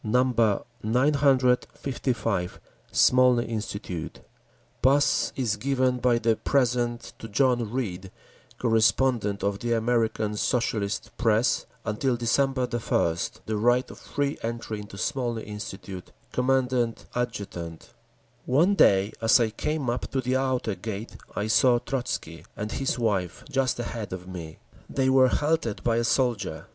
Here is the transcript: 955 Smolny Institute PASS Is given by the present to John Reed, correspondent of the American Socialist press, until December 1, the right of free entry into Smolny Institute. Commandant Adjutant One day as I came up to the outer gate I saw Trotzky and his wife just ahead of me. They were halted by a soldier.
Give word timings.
955 0.03 2.59
Smolny 2.91 3.45
Institute 3.47 4.21
PASS 4.81 5.31
Is 5.35 5.57
given 5.57 5.99
by 5.99 6.17
the 6.17 6.35
present 6.37 7.13
to 7.19 7.27
John 7.27 7.71
Reed, 7.71 8.09
correspondent 8.57 9.43
of 9.43 9.59
the 9.59 9.73
American 9.73 10.35
Socialist 10.37 11.15
press, 11.17 11.67
until 11.85 12.15
December 12.17 12.65
1, 12.65 13.15
the 13.45 13.57
right 13.57 13.91
of 13.91 13.99
free 13.99 14.39
entry 14.41 14.79
into 14.79 14.97
Smolny 14.97 15.43
Institute. 15.45 16.11
Commandant 16.31 17.05
Adjutant 17.13 17.93
One 18.47 18.73
day 18.73 19.13
as 19.21 19.39
I 19.39 19.51
came 19.51 19.87
up 19.87 20.09
to 20.09 20.19
the 20.21 20.35
outer 20.35 20.73
gate 20.73 21.15
I 21.35 21.45
saw 21.45 21.77
Trotzky 21.77 22.43
and 22.57 22.71
his 22.71 22.97
wife 22.97 23.43
just 23.51 23.77
ahead 23.79 24.13
of 24.13 24.27
me. 24.27 24.57
They 24.89 25.11
were 25.11 25.27
halted 25.27 25.83
by 25.83 25.97
a 25.97 26.03
soldier. 26.03 26.65